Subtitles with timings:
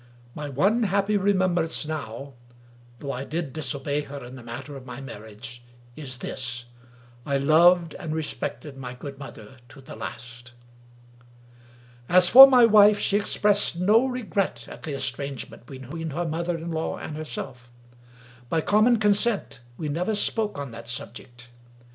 [0.33, 2.33] My one happy remem brance now—
[2.99, 5.63] ^though I did disobey her in the matter of my marriage—
[5.95, 6.65] is this:
[7.23, 10.53] I loved and respected my good mother to the last.
[12.09, 16.57] As for my wife, she expressed no regret at the estrange ment between her mother
[16.57, 17.69] in law and herself.
[18.49, 21.51] By common consent, we never spoke on that subject.